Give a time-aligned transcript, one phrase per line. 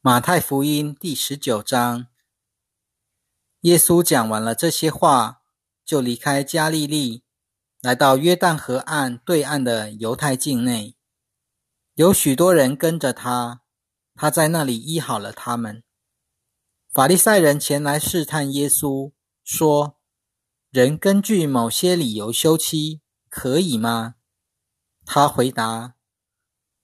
[0.00, 2.06] 马太福音第十九章，
[3.62, 5.42] 耶稣讲完了这些话，
[5.84, 7.24] 就离开加利利，
[7.82, 10.96] 来到约旦河岸对岸的犹太境内。
[11.94, 13.62] 有许多人跟着他，
[14.14, 15.82] 他在那里医好了他们。
[16.92, 19.12] 法利赛人前来试探耶稣，
[19.42, 19.98] 说
[20.70, 24.14] ：“人根据某些理由休妻，可以吗？”
[25.04, 25.96] 他回答：“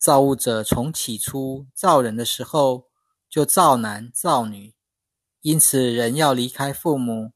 [0.01, 2.89] 造物者从起初造人的时候。”
[3.35, 4.77] 就造男造女，
[5.41, 7.33] 因此人要离开父母，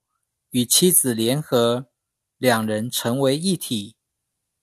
[0.51, 1.89] 与妻子联合，
[2.37, 3.97] 两人成为一体。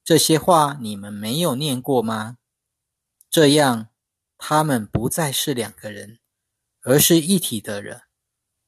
[0.02, 2.38] 这些话你们没有念过吗？
[3.28, 3.88] 这样，
[4.38, 6.20] 他们不再是两个人，
[6.80, 8.04] 而是一体的人。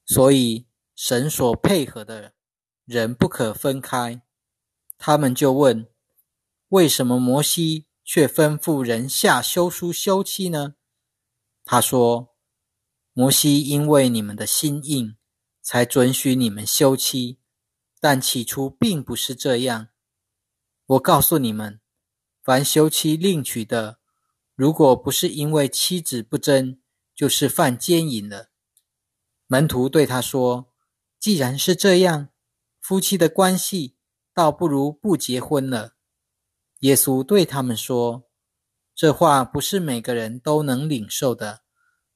[0.05, 2.35] 所以，神所配合的
[2.85, 4.21] 人不可分开。
[4.99, 5.89] 他们就问：
[6.67, 10.75] 为什么摩西却吩咐人下休书休妻呢？
[11.65, 12.28] 他说。
[13.13, 15.17] 摩西因为你们的心硬，
[15.61, 17.39] 才准许你们休妻，
[17.99, 19.89] 但起初并不是这样。
[20.85, 21.81] 我告诉你们，
[22.41, 23.99] 凡休妻另娶的，
[24.55, 26.81] 如果不是因为妻子不贞，
[27.13, 28.49] 就是犯奸淫了。
[29.47, 30.71] 门徒对他说
[31.19, 32.29] ：“既然是这样，
[32.79, 33.97] 夫妻的关系
[34.33, 35.95] 倒不如不结婚了。”
[36.79, 38.29] 耶稣对他们说
[38.95, 41.63] ：“这话不是每个人都能领受的。”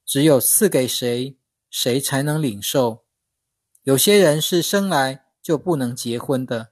[0.06, 1.38] 只有赐给谁，
[1.70, 3.06] 谁才能领受。
[3.84, 6.72] 有些人是生来就不能结婚的，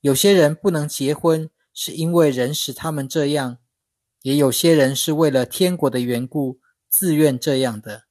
[0.00, 3.58] 有些人不能结婚是因为人使他们这样，
[4.22, 8.04] 也有些人是为了天国的缘故自愿这样的。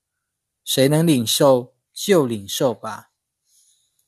[0.65, 3.11] 谁能领受就领受吧。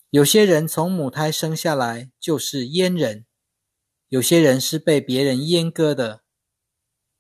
[0.10, 3.26] 有些人从母胎生下来就是阉人，
[4.10, 6.24] 有些人是被别人阉割的，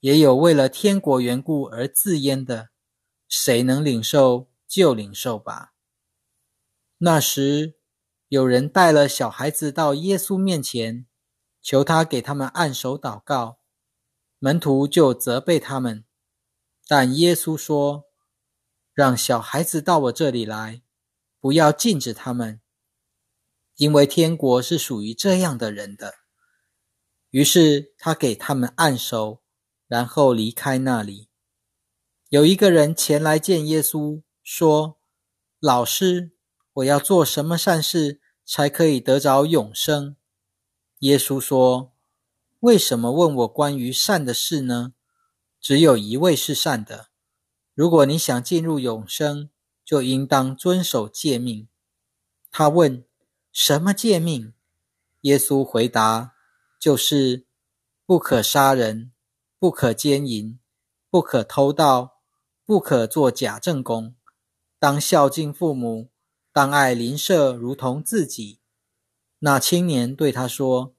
[0.02, 2.70] 也有为了天国缘故而自阉的。
[3.31, 5.73] 谁能领受就领受吧。
[6.97, 7.75] 那时，
[8.27, 11.07] 有人带了小孩子到耶稣面前，
[11.61, 13.59] 求他给他们按手祷告。
[14.38, 16.03] 门徒就责备他们，
[16.89, 18.03] 但耶稣说
[18.94, 20.83] ：“让小孩子到我这里来，
[21.39, 22.59] 不要禁止他们，
[23.77, 26.16] 因为天国是属于这样的人的。”
[27.31, 29.41] 于是他给他们按手，
[29.88, 31.31] 然后离开那里。
[32.31, 34.97] 有一个人前来见耶稣，说
[35.59, 36.31] ：“老师，
[36.75, 40.16] 我要做什么善事才可以得着永生？”
[41.00, 41.92] 耶稣说
[42.62, 44.94] ：“为什么问我关于善的事呢？
[45.59, 47.09] 只有一位是善的。
[47.74, 49.50] 如果你想进入永生，
[49.84, 51.68] 就应当遵守诫命。”
[52.50, 53.03] 他问
[53.52, 54.53] ：“什么诫命？”
[55.24, 56.36] 耶稣回答
[56.80, 57.46] ：“就是
[58.06, 59.12] 不可杀人，
[59.59, 60.58] 不可奸淫，
[61.09, 62.19] 不可偷盗。”
[62.71, 64.15] 不可做假正宫，
[64.79, 66.09] 当孝敬父母，
[66.53, 68.61] 当爱邻舍如同自己。
[69.39, 70.95] 那青年对他说：“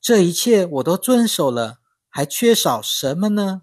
[0.00, 3.62] 这一切我都遵守了，还缺少什么呢？”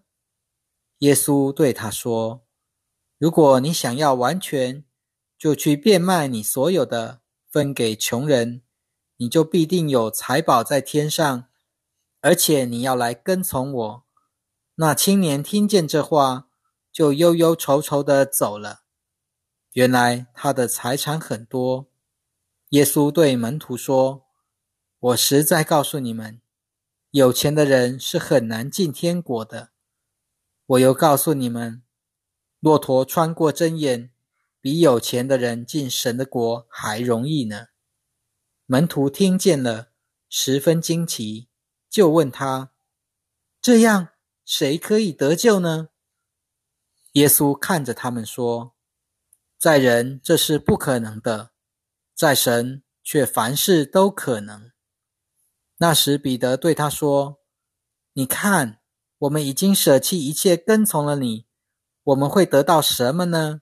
[0.99, 2.43] 耶稣对他说
[3.17, 4.83] ：“如果你想要完全，
[5.37, 8.63] 就去变卖你所有的，分给穷人，
[9.15, 11.45] 你就必定有财宝在天上。
[12.19, 14.03] 而且你要来跟从我。”
[14.75, 16.49] 那青年听见这话。
[16.93, 18.83] 就忧忧愁愁的走了。
[19.71, 21.89] 原来他的财产很多。
[22.69, 24.25] 耶稣对门徒说
[24.99, 26.39] ：“我实在告诉你们，
[27.09, 29.71] 有钱的人是很难进天国的。
[30.67, 31.83] 我又告诉你们，
[32.59, 34.11] 骆驼穿过针眼，
[34.61, 37.67] 比有钱的人进神的国还容易呢。”
[38.65, 39.89] 门徒听见了，
[40.29, 41.49] 十分惊奇，
[41.89, 42.71] 就问他
[43.61, 44.09] ：“这样，
[44.45, 45.89] 谁可以得救呢？”
[47.13, 48.73] 耶稣看着他们说
[49.59, 51.51] ：“在人这是不可能的，
[52.15, 54.71] 在神却凡事都可能。”
[55.77, 57.39] 那时彼得对他说
[58.13, 58.79] ：“你看，
[59.19, 61.45] 我们已经舍弃一切跟从了你，
[62.03, 63.61] 我们会得到什么呢？”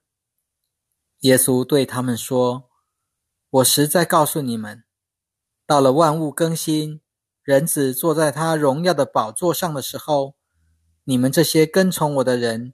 [1.21, 2.69] 耶稣对他们说
[3.49, 4.85] ：“我实在告诉你们，
[5.67, 7.01] 到了万物更新，
[7.43, 10.35] 人子坐在他荣耀的宝座上的时候，
[11.03, 12.73] 你们这些跟从我的人。”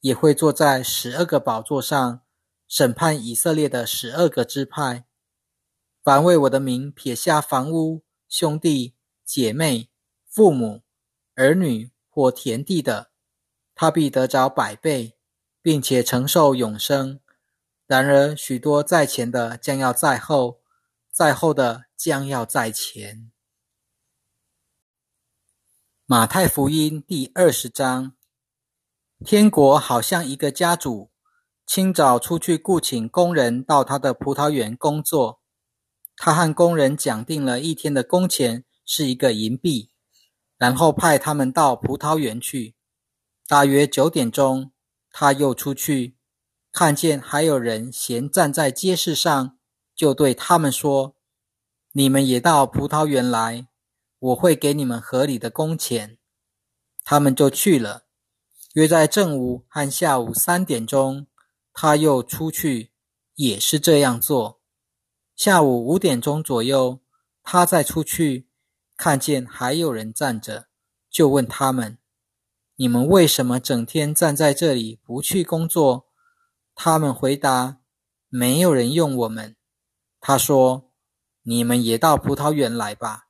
[0.00, 2.20] 也会坐在十二个宝座上，
[2.68, 5.06] 审判以色列的十二个支派。
[6.02, 8.94] 凡为我的名撇下房屋、兄弟
[9.24, 9.90] 姐妹、
[10.28, 10.82] 父母、
[11.34, 13.10] 儿女或田地的，
[13.74, 15.16] 他必得着百倍，
[15.60, 17.20] 并且承受永生。
[17.86, 20.60] 然而许多在前的将要在后，
[21.10, 23.32] 在后的将要在前。
[26.04, 28.12] 马太福音第二十章。
[29.24, 31.10] 天国好像一个家主，
[31.66, 35.40] 清早出去雇请工人到他的葡萄园工作。
[36.16, 39.90] 他和工人讲定了一天的工钱是一个银币，
[40.58, 42.76] 然后派他们到葡萄园去。
[43.48, 44.72] 大约九点钟，
[45.10, 46.16] 他又出去，
[46.70, 49.58] 看见还有人闲站在街市上，
[49.94, 51.16] 就对他们说
[51.92, 53.66] ：“你们也到葡萄园来，
[54.18, 56.18] 我会给你们合理的工钱。”
[57.02, 58.05] 他们就去了。
[58.76, 61.26] 约在正午和下午三点钟，
[61.72, 62.92] 他又出去，
[63.34, 64.60] 也是这样做。
[65.34, 67.00] 下午五点钟左右，
[67.42, 68.50] 他再出去，
[68.94, 70.68] 看见还有人站着，
[71.08, 71.96] 就问他们
[72.76, 76.08] ：“你们为什么整天站在这里不去工作？”
[76.76, 77.78] 他们回答
[78.28, 79.56] ：“没有人用我们。”
[80.20, 80.90] 他说
[81.44, 83.28] ：“你们也到葡萄园来吧。”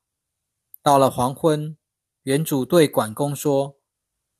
[0.82, 1.76] 到了黄昏，
[2.24, 3.75] 园主对管工说。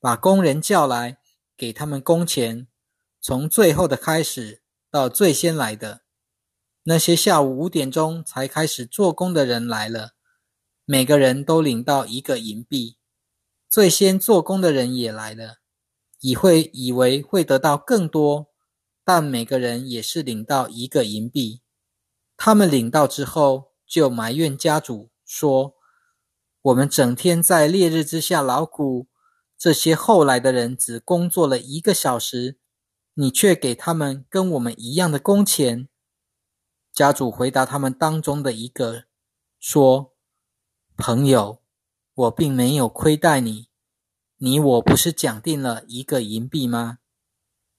[0.07, 1.17] 把工人叫来，
[1.57, 2.69] 给他们工钱，
[3.19, 6.03] 从最后的开始到最先来的。
[6.83, 10.11] 那些下午五点钟才开始做工的人来了，
[10.85, 12.95] 每个人都领到一个银币。
[13.67, 15.57] 最先做工的人也来了，
[16.21, 18.47] 以会以为会得到更多，
[19.03, 21.63] 但每个人也是领到一个银币。
[22.37, 25.75] 他们领到之后，就埋怨家主说
[26.63, 29.07] ：“我们整天在烈日之下劳苦。”
[29.57, 32.59] 这些后来的人只工作了一个小时，
[33.15, 35.89] 你却给他们跟我们一样的工钱。
[36.93, 39.05] 家主回答他们当中的一个
[39.59, 40.13] 说
[40.95, 41.63] ：“朋友，
[42.13, 43.69] 我并没有亏待你，
[44.37, 46.99] 你我不是讲定了一个银币吗？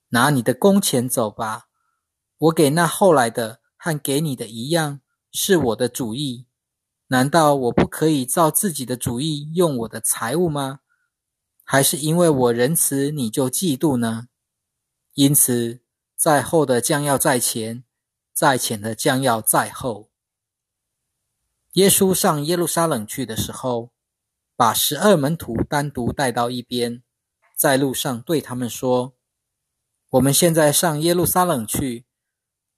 [0.09, 1.69] 拿你的工钱走吧。
[2.39, 6.49] 我给那后来的和给你的一样，是我的主意。
[7.09, 10.81] 难道我不可以照自己的主意用我的财物吗？”
[11.71, 14.29] 还是因为我仁慈，你就嫉妒呢？
[15.13, 15.83] 因此，
[16.17, 17.85] 在后的将要在前，
[18.33, 20.11] 在前的将要在后。
[21.73, 23.93] 耶稣上耶路撒冷去的时候，
[24.57, 27.03] 把十二门徒单独带到一边，
[27.55, 29.15] 在路上对他们说
[30.09, 32.07] ：“我们现在上耶路撒冷去，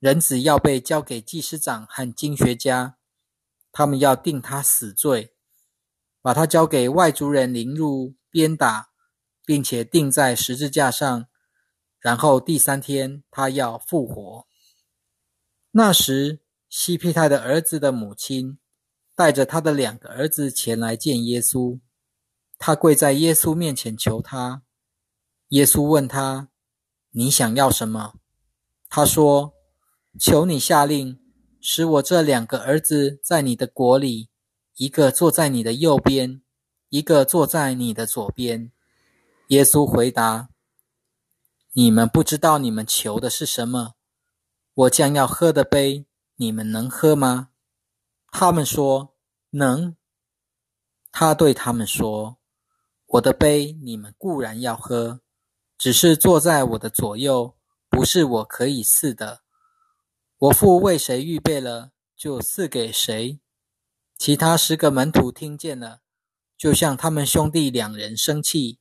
[0.00, 2.96] 人子要被交给祭司长和经学家，
[3.70, 5.37] 他们要定他死罪，
[6.20, 8.90] 把他交给外族人凌辱。”鞭打，
[9.44, 11.26] 并且钉在十字架上，
[11.98, 14.46] 然后第三天他要复活。
[15.72, 18.58] 那时，西庇太的儿子的母亲
[19.16, 21.80] 带着他的两个儿子前来见耶稣，
[22.58, 24.62] 他跪在耶稣面前求他。
[25.48, 26.48] 耶稣问他
[27.10, 28.14] ：“你想要什么？”
[28.88, 29.54] 他说
[30.18, 31.18] ：“求你下令，
[31.60, 34.28] 使我这两个儿子在你的国里，
[34.76, 36.42] 一个坐在你的右边。”
[36.90, 38.72] 一个坐在你的左边，
[39.48, 40.48] 耶稣回答
[41.72, 43.94] ：“你们不知道你们求的是什么。
[44.75, 46.04] 我将要喝的杯，
[46.34, 47.50] 你们能喝吗？”
[48.32, 49.14] 他们说
[49.50, 49.96] ：“能。”
[51.12, 52.38] 他对他们说
[53.06, 55.20] ：“我的杯你们固然要喝，
[55.78, 57.56] 只是坐在我的左右，
[57.88, 59.42] 不是我可以赐的。
[60.38, 63.38] 我父为谁预备了，就赐给谁。”
[64.19, 66.00] 其他十个门徒听见了。
[66.60, 68.80] 就像他们兄弟两人生气，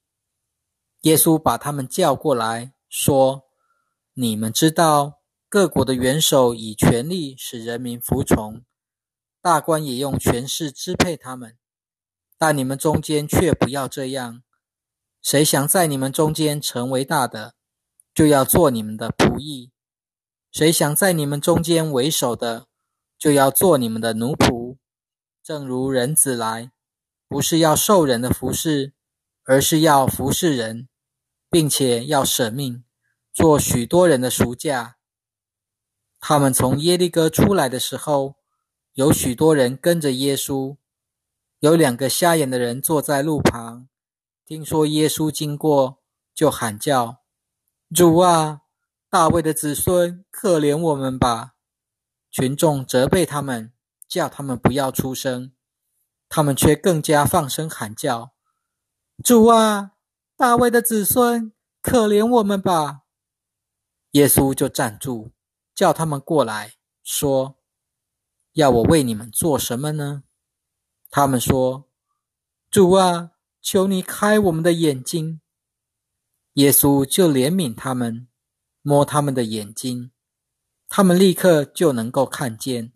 [1.04, 3.44] 耶稣把他们叫过来说
[4.16, 8.66] ：“你们知道，各国的元首以权力使人民服从，
[9.42, 11.58] 大官也用权势支配他们。
[12.38, 14.44] 但你们中间却不要这样。
[15.22, 17.56] 谁想在你们中间成为大的，
[18.14, 19.72] 就要做你们的仆役；
[20.52, 22.68] 谁想在你们中间为首的，
[23.18, 24.76] 就要做你们的奴仆。
[25.42, 26.74] 正如人子来。”
[27.30, 28.94] 不是要受人的服侍，
[29.46, 30.90] 而是要服侍人，
[31.50, 32.84] 并且要舍命，
[33.32, 34.98] 做许多人的赎价。
[36.20, 38.36] 他们从耶利哥出来的时候，
[38.94, 40.76] 有许多人跟着耶稣。
[41.60, 43.88] 有两个瞎眼的人坐在路旁，
[44.46, 46.02] 听说耶稣经过，
[46.34, 47.20] 就喊叫
[47.94, 48.62] ：“主啊，
[49.10, 51.56] 大卫的子孙，可怜我们吧！”
[52.32, 53.72] 群众责备他们，
[54.08, 55.52] 叫他们不要出声。
[56.30, 58.34] 他们却更加放声喊叫
[59.26, 59.94] ：“主啊，
[60.38, 63.02] 大卫的子孙，可怜我们吧！”
[64.12, 65.32] 耶稣就站住，
[65.74, 67.58] 叫他们过来，说
[68.54, 70.24] ：“要我为你们做什么呢？”
[71.10, 71.90] 他们说
[72.70, 73.32] ：“主啊，
[73.62, 75.42] 求你开我们的眼睛。”
[76.54, 78.28] 耶稣就怜悯他们，
[78.82, 80.12] 摸他们的眼睛，
[80.88, 82.94] 他们立刻就能够看见，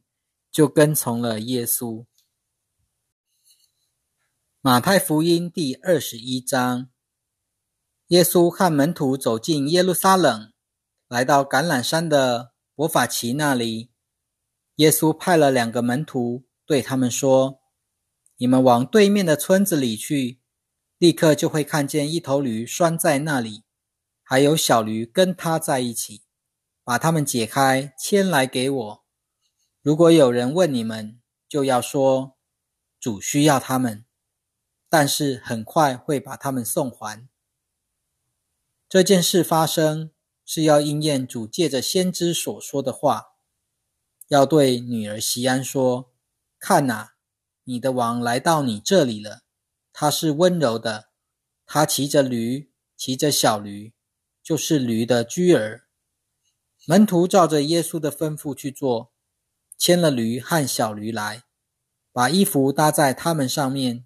[0.52, 2.06] 就跟从了耶稣。
[4.66, 6.88] 马太福音第二十一章，
[8.08, 10.54] 耶稣和门徒走进耶路撒冷，
[11.10, 13.92] 来到橄榄山的伯法奇那里。
[14.76, 17.60] 耶稣派了两个门徒，对他们说
[18.40, 20.40] ：“你们往对面的村子里去，
[20.98, 23.66] 立刻就会看见一头驴拴在那里，
[24.24, 26.24] 还有小驴跟它在一起。
[26.86, 29.04] 把它们解开，牵来给我。
[29.82, 32.38] 如果有人问你们，就要说
[32.98, 34.06] 主需要他们，
[34.94, 37.28] 但是很快会把他们送还。”
[38.88, 40.12] 这件事发生
[40.46, 43.30] 是要应验主借着先知所说的话，
[44.28, 46.12] 要对女儿席安说
[46.60, 47.16] ：“看哪，
[47.64, 49.42] 你的王来到你这里了。
[49.92, 51.10] 他是温柔的，
[51.66, 53.96] 他骑着驴，骑着小驴，
[54.44, 55.88] 就是驴的驹儿。”
[56.86, 59.12] 门徒照着耶稣的吩咐去做，
[59.76, 61.46] 牵了驴和小驴来，
[62.12, 64.06] 把衣服搭在他们上面，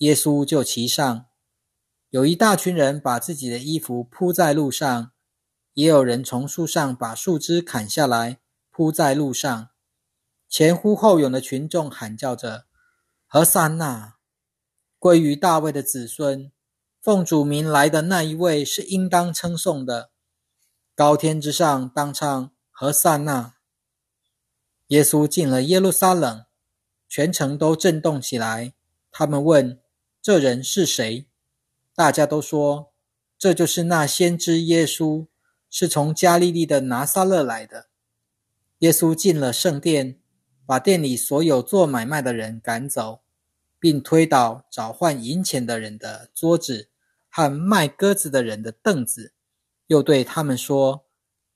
[0.00, 1.26] 耶稣就骑上。
[2.08, 5.12] 有一大群人把自己的衣服铺在路上，
[5.74, 8.40] 也有人从树上把树枝砍下来
[8.70, 9.68] 铺在路上。
[10.48, 12.64] 前呼后拥的群众喊叫着
[13.28, 14.16] ：“何塞纳，
[14.98, 16.50] 归于大卫的子孙，
[17.00, 20.10] 奉主名来的那一位是应当称颂的。
[20.94, 23.54] 高天之上当唱何塞纳。”
[24.88, 26.44] 耶稣进了耶路撒冷，
[27.06, 28.72] 全城都震动起来。
[29.12, 29.80] 他们问
[30.22, 31.26] ：“这人是谁？”
[31.94, 32.92] 大家都说，
[33.38, 35.26] 这就是那先知耶稣，
[35.68, 37.88] 是从加利利的拿撒勒来的。
[38.78, 40.18] 耶稣进了圣殿，
[40.64, 43.20] 把店里所有做买卖的人赶走，
[43.78, 46.88] 并推倒找换银钱的人的桌子
[47.28, 49.34] 和卖鸽子的人的凳子，
[49.88, 51.06] 又对他们说：“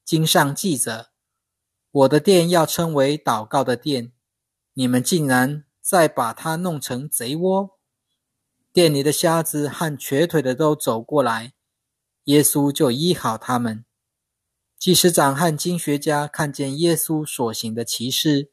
[0.04, 1.10] 经上记着，
[1.90, 4.12] 我的店要称为祷告的店，
[4.74, 7.70] 你们竟然再把它弄成贼窝。”
[8.74, 11.52] 店里的瞎子和瘸腿的都走过来，
[12.24, 13.84] 耶稣就医好他们。
[14.76, 18.50] 祭司长和经学家看见耶稣所行的奇事，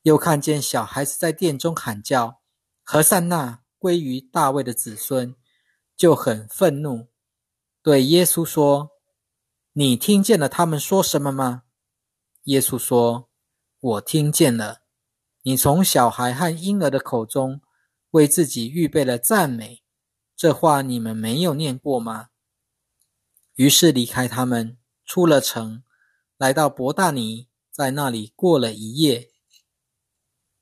[0.00, 2.40] 又看见小孩子在殿中喊叫
[2.82, 5.36] ：“何善那归于大卫的子孙”，
[5.94, 7.08] 就很愤怒，
[7.82, 8.92] 对耶稣说
[9.74, 11.64] ：“你听见了他们说什么吗？”
[12.44, 13.28] 耶稣说
[13.78, 14.80] ：“我听见了。
[15.42, 17.60] 你从小孩和婴儿的口中。”
[18.10, 19.82] 为自己预备了赞美，
[20.36, 22.28] 这话你们没有念过吗？
[23.54, 25.84] 于是离开他们，出了城，
[26.36, 29.30] 来到伯大尼，在那里过了一夜。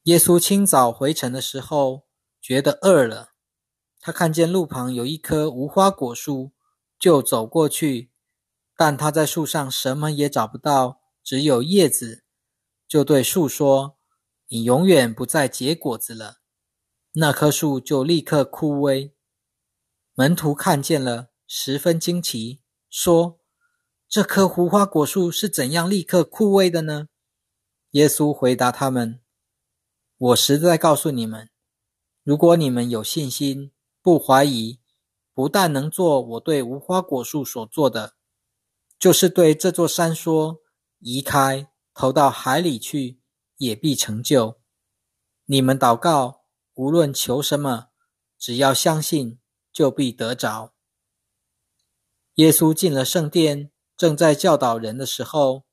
[0.04, 2.06] 耶稣清早回城的时候，
[2.40, 3.32] 觉得饿了，
[4.00, 6.52] 他看见路旁有一棵无花果树，
[6.98, 8.10] 就走过去，
[8.76, 12.24] 但他在树上什么也找不到，只有叶子，
[12.88, 13.98] 就对树说
[14.48, 16.40] ：“你永远不再结果子了。”
[17.12, 19.12] 那棵树就立刻枯萎。
[20.14, 22.60] 门徒看见了，十分惊奇，
[22.90, 23.40] 说
[24.08, 27.08] ：“这棵无花果树是怎样立刻枯萎的呢？”
[27.92, 29.20] 耶稣回答他们
[30.18, 31.48] ：“我实在告诉你们，
[32.22, 33.72] 如果你们有信心，
[34.02, 34.80] 不怀疑，
[35.32, 38.14] 不但能做我对无花果树所做的，
[38.98, 40.60] 就是对这座山说
[41.00, 43.20] ：‘移开，投到海里去’，
[43.56, 44.60] 也必成就。
[45.46, 46.36] 你们祷告。”
[46.78, 47.88] 无论求什么，
[48.38, 49.40] 只要相信，
[49.72, 50.74] 就必得着。
[52.34, 55.66] 耶稣进了圣殿，正在教导人的时候，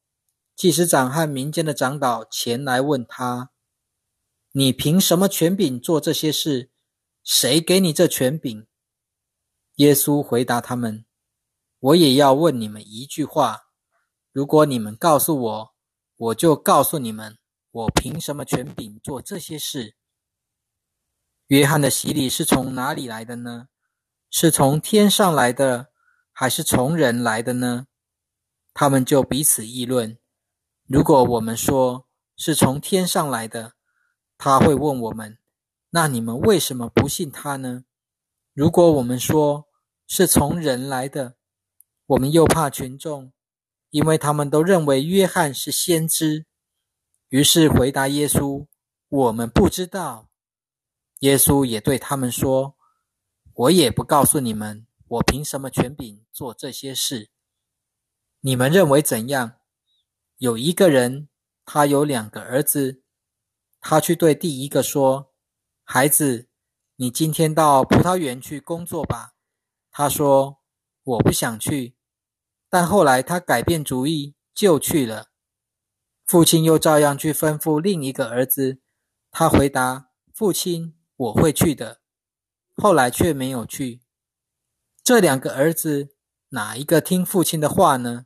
[0.56, 3.52] 祭司长和民间的长老前来问他
[4.54, 6.72] ：“你凭什么权柄做这些事？
[7.24, 8.66] 谁给你这权柄？”
[9.78, 11.06] 耶稣回答他们
[11.78, 13.68] ：“我也要问你们一句话，
[14.32, 15.76] 如果你们告诉我，
[16.18, 17.38] 我就告诉你们，
[17.70, 19.96] 我凭什么权柄做这些事。”
[21.48, 23.68] 约翰的洗礼是从哪里来的呢？
[24.32, 25.90] 是从天上来的，
[26.34, 27.86] 还是从人来的呢？
[28.74, 30.18] 他们就彼此议论。
[30.88, 33.74] 如果我们说是从天上来的，
[34.38, 35.38] 他会问我们：
[35.92, 37.86] 那你们为什么不信他呢？
[38.54, 39.68] 如果我们说
[40.08, 41.36] 是从人来的，
[42.08, 43.32] 我们又怕群众，
[43.92, 46.48] 因为他们都认为约翰是先知。
[47.30, 48.66] 于是回答耶稣：
[49.08, 50.30] 我们不知道。
[51.20, 52.76] 耶稣也对他们说
[53.54, 57.30] ：“我也不告诉你们，我凭什么权柄做这些事。
[58.42, 59.54] 你们认为怎样？
[60.38, 61.30] 有一个人，
[61.64, 63.02] 他有两个儿子，
[63.80, 65.34] 他去对第一个说
[65.86, 66.50] ：‘孩子，
[66.98, 69.36] 你今天到葡萄园去工作吧。’
[69.90, 70.60] 他说
[71.02, 71.96] ：‘我不想去。’
[72.70, 75.30] 但后来他改变主意，就去了。
[76.26, 78.82] 父亲又照样去吩咐另一个儿子，
[79.32, 82.02] 他回答父亲。”我会去的，
[82.76, 84.02] 后来却没有去。
[85.04, 86.10] 这两个儿子
[86.50, 88.26] 哪一个听父亲的话呢？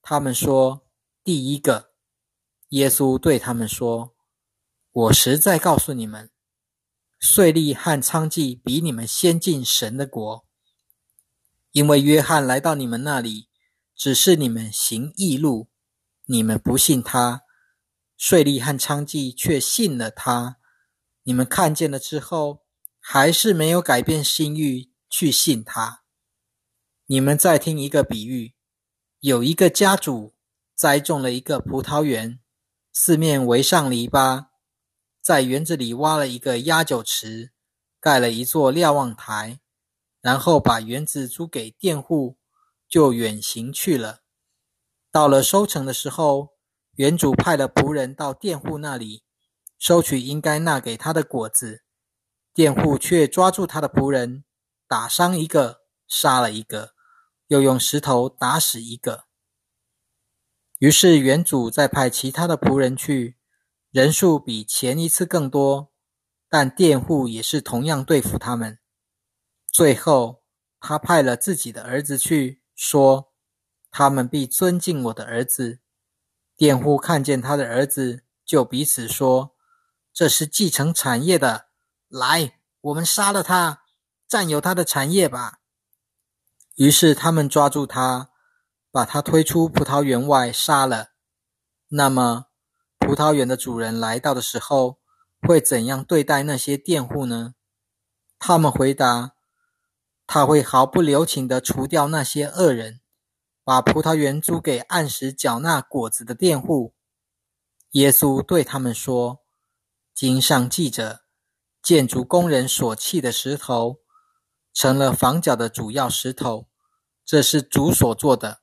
[0.00, 0.86] 他们说
[1.24, 1.90] ：“第一个。”
[2.70, 4.14] 耶稣对他们说
[4.92, 6.30] ：“我实在告诉你们，
[7.18, 10.46] 税吏和娼妓比你们先进神的国。
[11.72, 13.48] 因为约翰来到你们那里，
[13.96, 15.68] 只是你们行义路，
[16.26, 17.40] 你们不信他；
[18.16, 20.59] 税吏和娼妓却信了他。
[21.22, 22.64] 你们看见了之后，
[22.98, 26.02] 还是没有改变心意去信他。”
[27.06, 28.54] 你们再听一个比喻：
[29.18, 30.34] 有一个家主
[30.74, 32.40] 栽种了一个葡萄园，
[32.92, 34.46] 四面围上篱笆，
[35.20, 37.52] 在园子里挖了一个压酒池，
[37.98, 39.60] 盖了一座瞭望台，
[40.20, 42.38] 然后把园子租给佃户，
[42.88, 44.20] 就远行去了。
[45.10, 46.50] 到了收成的时候，
[46.94, 49.24] 园主派了仆人到佃户那里
[49.80, 51.82] 收取应该纳给他的果子，
[52.54, 54.44] 佃户却抓住他的仆人，
[54.86, 56.92] 打伤一个，杀了一个。
[57.48, 59.24] 又用石头打死一个。
[60.78, 63.38] 于是原主再派其他的仆人去，
[63.90, 65.92] 人数比前一次更多，
[66.48, 68.78] 但佃户也是同样对付他们。
[69.66, 70.44] 最后，
[70.78, 73.32] 他派了自己的儿子去，说
[73.90, 75.80] ：“他们必尊敬我的儿子。”
[76.56, 79.56] 佃户看见他的儿子，就彼此说
[80.20, 81.68] ：“这是继承产业的，
[82.06, 83.84] 来，我们杀了他，
[84.28, 85.60] 占有他的产业吧。”
[86.76, 88.28] 于是他们抓住他，
[88.90, 91.12] 把他推出葡萄园外杀了。
[91.88, 92.48] 那么，
[92.98, 94.98] 葡萄园的主人来到的时候，
[95.40, 97.54] 会怎样对待那些佃户呢？
[98.38, 99.32] 他们回答
[100.28, 103.00] ：“他会毫不留情地除掉那些恶人，
[103.64, 106.92] 把葡萄园租给按时缴纳果子的佃户。”
[107.92, 109.40] 耶稣对他们说
[110.14, 111.22] ：“经上记着，
[111.82, 114.00] 建筑工人所弃的石头，
[114.72, 116.68] 成了房角的主要石头。”
[117.24, 118.62] 这是主所做的，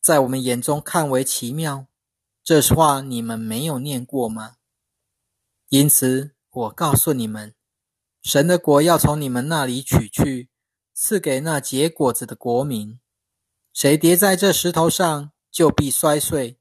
[0.00, 1.88] 在我们眼中看为奇妙。
[2.42, 4.56] 这话你们没有念过吗？
[5.68, 7.54] 因此，我告诉你们，
[8.22, 10.48] 神的国要从你们那里取去，
[10.94, 12.98] 赐给那结果子的国民。
[13.74, 16.56] 谁跌在这石头上，就必摔碎；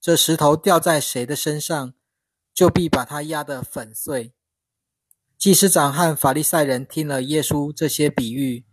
[0.00, 1.94] 这石头掉在谁的身上，
[2.60, 4.34] 就必把他压得粉碎。
[5.38, 8.66] 祭司长和法利赛人听了耶稣这些比喻。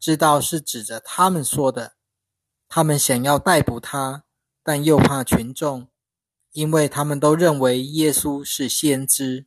[0.00, 1.92] 知道是指着他们说的，
[2.70, 4.24] 他们想要逮捕他，
[4.62, 5.88] 但又怕群众，
[6.52, 9.44] 因为他们都认为耶稣是先知。